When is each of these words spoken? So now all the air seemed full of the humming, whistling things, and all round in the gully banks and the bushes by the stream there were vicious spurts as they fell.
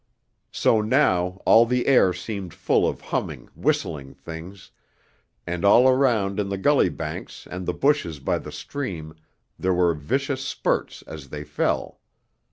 So 0.51 0.81
now 0.81 1.43
all 1.45 1.67
the 1.67 1.85
air 1.85 2.11
seemed 2.11 2.55
full 2.55 2.87
of 2.89 2.97
the 2.97 3.03
humming, 3.03 3.49
whistling 3.55 4.15
things, 4.15 4.71
and 5.45 5.63
all 5.63 5.93
round 5.95 6.39
in 6.39 6.49
the 6.49 6.57
gully 6.57 6.89
banks 6.89 7.47
and 7.51 7.67
the 7.67 7.73
bushes 7.75 8.19
by 8.19 8.39
the 8.39 8.51
stream 8.51 9.13
there 9.59 9.75
were 9.75 9.93
vicious 9.93 10.43
spurts 10.43 11.03
as 11.03 11.29
they 11.29 11.43
fell. 11.43 11.99